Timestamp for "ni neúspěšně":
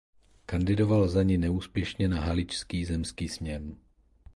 1.23-2.07